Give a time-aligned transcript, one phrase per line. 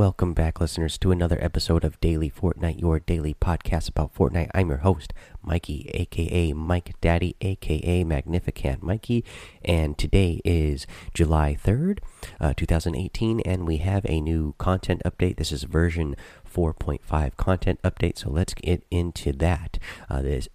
[0.00, 4.48] Welcome back, listeners, to another episode of Daily Fortnite, your daily podcast about Fortnite.
[4.54, 9.26] I'm your host, Mikey, aka Mike Daddy, aka Magnificent Mikey,
[9.62, 11.98] and today is July 3rd,
[12.40, 15.36] uh, 2018, and we have a new content update.
[15.36, 16.16] This is version
[16.50, 19.78] 4.5 content update, so let's get into that.
[20.08, 20.48] Uh, this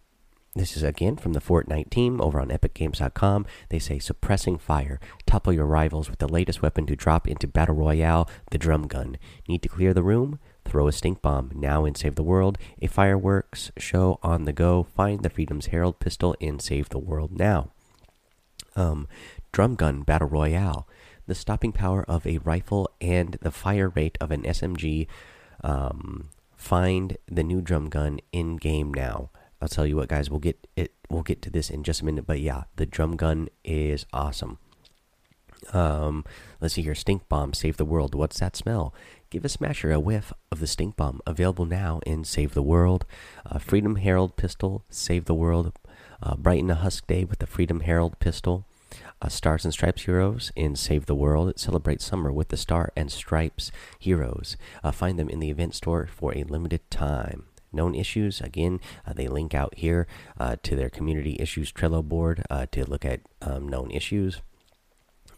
[0.55, 3.45] this is again from the Fortnite team over on EpicGames.com.
[3.69, 5.01] They say suppressing fire.
[5.25, 9.17] Topple your rivals with the latest weapon to drop into Battle Royale, the drum gun.
[9.49, 10.39] Need to clear the room?
[10.63, 11.52] Throw a stink bomb.
[11.53, 14.83] Now in Save the World, a fireworks show on the go.
[14.83, 17.72] Find the Freedom's Herald pistol in Save the World now.
[18.77, 19.09] Um,
[19.52, 20.88] drum gun Battle Royale.
[21.27, 25.08] The stopping power of a rifle and the fire rate of an SMG.
[25.63, 29.31] Um, find the new drum gun in game now.
[29.65, 30.29] I'll tell you what, guys.
[30.29, 30.93] We'll get it.
[31.09, 32.27] We'll get to this in just a minute.
[32.27, 34.59] But yeah, the drum gun is awesome.
[35.73, 36.23] Um,
[36.61, 36.93] let's see here.
[36.93, 38.13] Stink bomb, save the world.
[38.13, 38.93] What's that smell?
[39.31, 41.19] Give a smasher a whiff of the stink bomb.
[41.25, 43.05] Available now in Save the World.
[43.44, 45.73] Uh, Freedom Herald pistol, save the world.
[46.22, 48.67] Uh, brighten a husk day with the Freedom Herald pistol.
[49.19, 51.57] Uh, Stars and Stripes heroes in Save the World.
[51.57, 54.57] Celebrate summer with the Star and Stripes heroes.
[54.83, 57.45] Uh, find them in the event store for a limited time
[57.76, 58.42] known issues.
[58.42, 60.08] Again, uh, they link out here
[60.40, 64.42] uh, to their community issues Trello board uh, to look at um, known issues.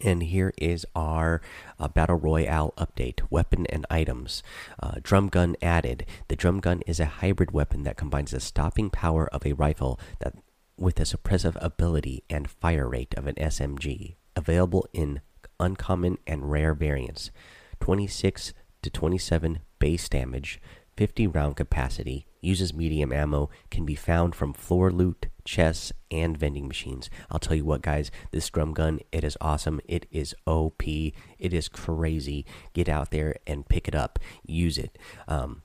[0.01, 1.41] And here is our
[1.79, 4.43] uh, Battle Royale update weapon and items.
[4.81, 6.05] Uh, drum gun added.
[6.27, 9.99] The drum gun is a hybrid weapon that combines the stopping power of a rifle
[10.19, 10.35] that,
[10.77, 14.15] with the suppressive ability and fire rate of an SMG.
[14.35, 15.21] Available in
[15.59, 17.31] uncommon and rare variants
[17.79, 20.61] 26 to 27 base damage,
[20.97, 26.67] 50 round capacity, uses medium ammo, can be found from floor loot, chests, and vending
[26.67, 27.09] machines.
[27.29, 29.79] I'll tell you what, guys, this drum gun, it is awesome.
[29.85, 30.83] It is OP.
[30.87, 31.13] It
[31.53, 32.45] is crazy.
[32.73, 34.19] Get out there and pick it up.
[34.43, 34.97] Use it.
[35.27, 35.61] Um,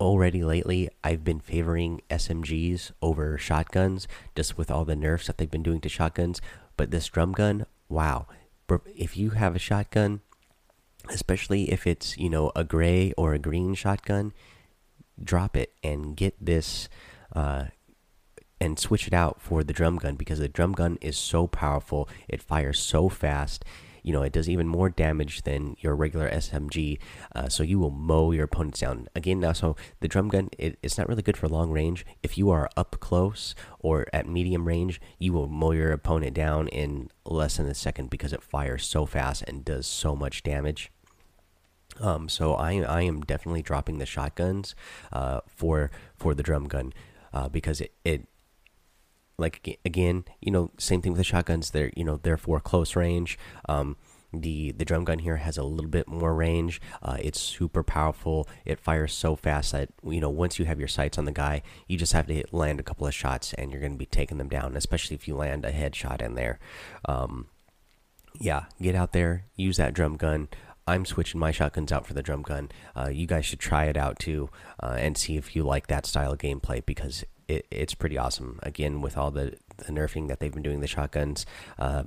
[0.00, 5.50] already lately i've been favoring smgs over shotguns just with all the nerfs that they've
[5.50, 6.40] been doing to shotguns
[6.76, 8.24] but this drum gun wow
[8.94, 10.20] if you have a shotgun
[11.08, 14.32] especially if it's you know a gray or a green shotgun
[15.22, 16.88] drop it and get this
[17.34, 17.66] uh,
[18.60, 22.08] and switch it out for the drum gun because the drum gun is so powerful.
[22.28, 23.64] It fires so fast
[24.08, 26.98] you know it does even more damage than your regular smg
[27.34, 29.06] uh, so you will mow your opponents down.
[29.14, 32.06] Again now so the drum gun it, it's not really good for long range.
[32.22, 36.68] If you are up close or at medium range you will mow your opponent down
[36.68, 40.90] in less than a second because it fires so fast and does so much damage.
[42.00, 44.74] Um, so I I am definitely dropping the shotguns
[45.12, 46.94] uh, for for the drum gun
[47.34, 48.26] uh, because it, it
[49.38, 51.70] like again you know same thing with the shotguns.
[51.70, 53.38] They're you know they're for close range.
[53.68, 53.96] Um,
[54.32, 56.80] the the drum gun here has a little bit more range.
[57.02, 58.46] Uh, it's super powerful.
[58.64, 61.62] It fires so fast that you know once you have your sights on the guy
[61.86, 64.06] you just have to hit, land a couple of shots and you're going to be
[64.06, 66.58] taking them down especially if you land a headshot in there.
[67.06, 67.46] Um,
[68.40, 70.48] yeah get out there use that drum gun.
[70.86, 72.70] I'm switching my shotguns out for the drum gun.
[72.96, 74.48] Uh, you guys should try it out too
[74.82, 78.60] uh, and see if you like that style of gameplay because it, it's pretty awesome.
[78.62, 81.46] Again, with all the, the nerfing that they've been doing the shotguns,
[81.78, 82.04] uh,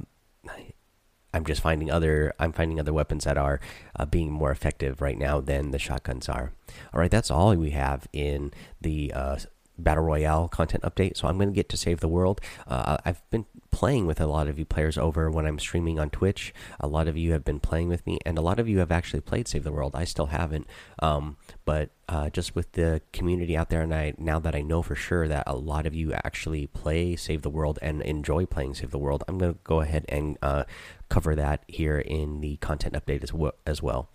[1.33, 3.59] I'm just finding other I'm finding other weapons that are
[3.95, 6.51] uh, being more effective right now than the shotguns are.
[6.93, 8.51] All right, that's all we have in
[8.81, 9.37] the uh,
[9.83, 11.17] battle royale content update.
[11.17, 12.41] So I'm going to get to save the world.
[12.67, 16.09] Uh, I've been playing with a lot of you players over when I'm streaming on
[16.09, 16.53] Twitch.
[16.79, 18.91] A lot of you have been playing with me, and a lot of you have
[18.91, 19.95] actually played Save the World.
[19.95, 20.67] I still haven't,
[20.99, 24.81] um, but uh, just with the community out there, and I now that I know
[24.81, 28.75] for sure that a lot of you actually play Save the World and enjoy playing
[28.75, 30.65] Save the World, I'm going to go ahead and uh,
[31.09, 33.53] cover that here in the content update as well.
[33.65, 34.09] As well.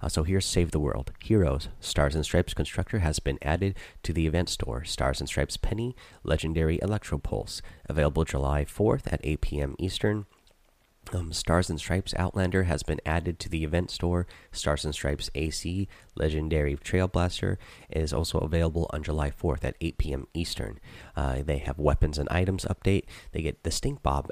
[0.00, 1.12] Uh, so here's Save the World.
[1.22, 1.68] Heroes.
[1.80, 4.84] Stars and Stripes Constructor has been added to the event store.
[4.84, 5.94] Stars and Stripes Penny,
[6.24, 7.62] Legendary Electro Pulse.
[7.88, 9.76] Available July 4th at 8 p.m.
[9.78, 10.26] Eastern.
[11.12, 14.26] Um, Stars and Stripes Outlander has been added to the event store.
[14.50, 17.58] Stars and Stripes AC Legendary Trail Blaster
[17.90, 20.26] is also available on July 4th at 8 p.m.
[20.32, 20.78] Eastern.
[21.16, 23.04] Uh, they have weapons and items update.
[23.32, 24.28] They get the Stink Bomb,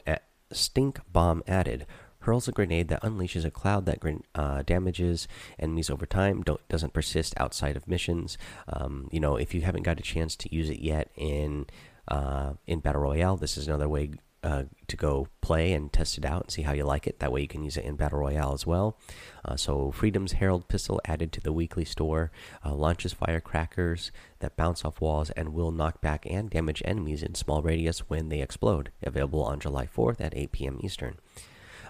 [0.53, 1.87] Stink Bomb added
[2.21, 3.99] hurls a grenade that unleashes a cloud that
[4.35, 5.29] uh, damages
[5.59, 6.43] enemies over time.
[6.43, 8.39] Don't doesn't persist outside of missions.
[8.69, 11.67] Um, you know, if you haven't got a chance to use it yet in
[12.09, 14.13] uh, in battle royale, this is another way
[14.43, 17.19] uh, to go play and test it out and see how you like it.
[17.19, 18.97] That way you can use it in Battle Royale as well.
[19.45, 22.31] Uh, so, Freedom's Herald pistol added to the weekly store
[22.65, 27.35] uh, launches firecrackers that bounce off walls and will knock back and damage enemies in
[27.35, 28.91] small radius when they explode.
[29.03, 30.81] Available on July 4th at 8 p.m.
[30.83, 31.17] Eastern.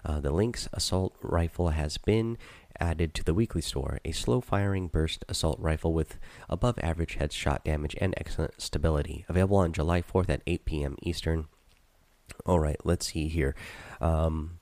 [0.05, 2.39] Uh, the Lynx assault rifle has been
[2.79, 6.19] added to the weekly store a slow firing burst assault rifle with
[6.49, 9.25] above average headshot damage and excellent stability.
[9.29, 10.97] Available on July 4th at 8 p.m.
[11.03, 11.47] Eastern.
[12.47, 13.55] All right, let's see here.
[14.01, 14.61] Um,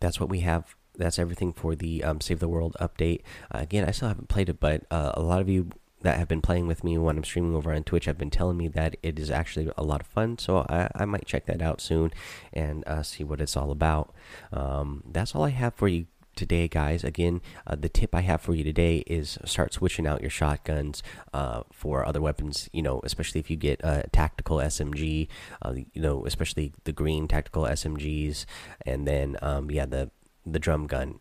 [0.00, 0.76] that's what we have.
[0.94, 3.22] That's everything for the um, Save the World update.
[3.52, 5.70] Uh, again, I still haven't played it, but uh, a lot of you
[6.06, 8.56] that have been playing with me when I'm streaming over on Twitch have been telling
[8.56, 10.38] me that it is actually a lot of fun.
[10.38, 12.12] So I, I might check that out soon
[12.52, 14.14] and uh, see what it's all about.
[14.52, 16.06] Um, that's all I have for you
[16.36, 17.02] today, guys.
[17.02, 21.02] Again, uh, the tip I have for you today is start switching out your shotguns
[21.34, 22.70] uh, for other weapons.
[22.72, 25.26] You know, especially if you get a tactical SMG.
[25.60, 28.44] Uh, you know, especially the green tactical SMGs,
[28.86, 30.12] and then um, yeah, the
[30.44, 31.18] the drum gun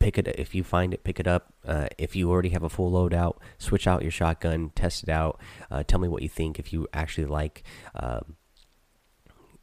[0.00, 1.54] pick it if you find it pick it up.
[1.64, 5.40] Uh, if you already have a full loadout switch out your shotgun test it out
[5.70, 7.62] uh, tell me what you think if you actually like
[7.94, 8.36] um,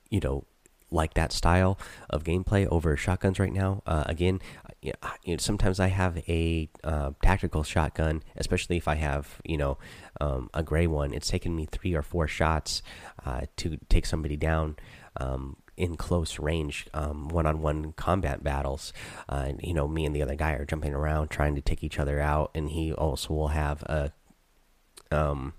[0.10, 0.45] you know
[0.89, 1.78] like that style
[2.10, 3.84] of gameplay over shotguns right now.
[3.86, 4.39] Uh, again
[4.81, 4.94] you
[5.25, 9.78] know, sometimes i have a uh, tactical shotgun especially if i have you know
[10.22, 11.13] um, a gray one.
[11.13, 12.81] It's taken me three or four shots
[13.25, 14.75] uh, to take somebody down.
[15.18, 18.91] Um, in close range one on one combat battles.
[19.29, 21.83] Uh, and, you know, me and the other guy are jumping around trying to take
[21.83, 24.12] each other out, and he also will have a
[25.12, 25.53] um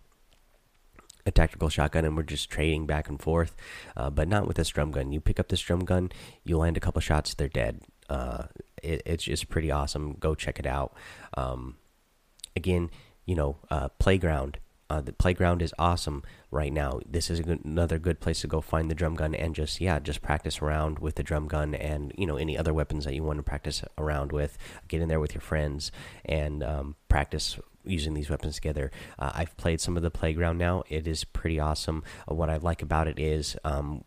[1.25, 3.55] a tactical shotgun and we're just trading back and forth
[3.97, 5.13] uh, but not with this drum gun.
[5.13, 6.11] You pick up this drum gun
[6.45, 7.83] you land a couple shots they're dead.
[8.09, 8.45] Uh,
[8.83, 10.15] it, it's just pretty awesome.
[10.15, 10.95] Go check it out.
[11.35, 11.77] Um,
[12.57, 12.91] again
[13.27, 14.59] you know uh, playground
[14.91, 17.01] uh, the playground is awesome right now.
[17.07, 19.99] This is good, another good place to go find the drum gun and just yeah,
[19.99, 23.23] just practice around with the drum gun and you know any other weapons that you
[23.23, 24.57] want to practice around with.
[24.89, 25.93] Get in there with your friends
[26.25, 28.91] and um, practice using these weapons together.
[29.19, 30.85] Uh, I've played some of the playground now.
[30.89, 32.03] It is pretty awesome.
[32.31, 34.03] Uh, what I like about it is um,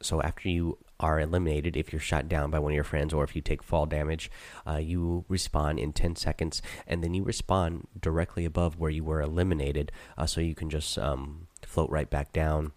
[0.00, 3.24] so after you are eliminated if you're shot down by one of your friends or
[3.24, 4.30] if you take fall damage.
[4.66, 9.20] Uh, you respawn in 10 seconds and then you respawn directly above where you were
[9.20, 12.72] eliminated uh, so you can just um, float right back down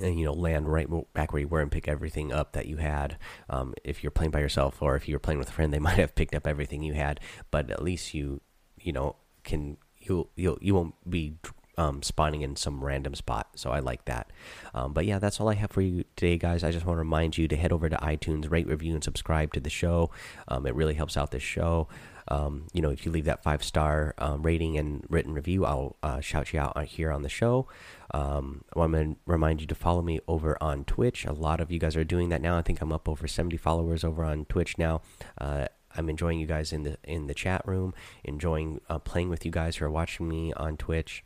[0.00, 2.78] and you know land right back where you were and pick everything up that you
[2.78, 3.18] had
[3.50, 5.98] um, if you're playing by yourself or if you're playing with a friend they might
[5.98, 7.20] have picked up everything you had
[7.50, 8.40] but at least you
[8.78, 11.36] you know can you you you won't be
[11.76, 13.48] um, spawning in some random spot.
[13.54, 14.30] So I like that.
[14.74, 16.64] Um, but yeah, that's all I have for you today, guys.
[16.64, 19.52] I just want to remind you to head over to iTunes, rate, review, and subscribe
[19.54, 20.10] to the show.
[20.48, 21.88] Um, it really helps out the show.
[22.28, 25.96] Um, you know, if you leave that five star um, rating and written review, I'll
[26.02, 27.66] uh, shout you out here on the show.
[28.12, 31.24] Um, I'm going to remind you to follow me over on Twitch.
[31.26, 32.56] A lot of you guys are doing that now.
[32.56, 35.02] I think I'm up over 70 followers over on Twitch now.
[35.38, 35.66] Uh,
[35.96, 37.94] I'm enjoying you guys in the in the chat room,
[38.24, 41.24] enjoying uh, playing with you guys who are watching me on Twitch.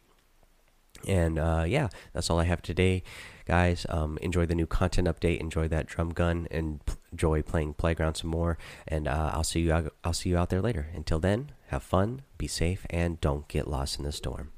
[1.06, 3.02] And uh, yeah, that's all I have today,
[3.46, 3.86] guys.
[3.88, 5.38] Um, enjoy the new content update.
[5.38, 6.80] Enjoy that drum gun, and
[7.12, 8.58] enjoy playing playground some more.
[8.86, 9.90] And uh, I'll see you.
[10.04, 10.88] I'll see you out there later.
[10.94, 14.50] Until then, have fun, be safe, and don't get lost in the storm.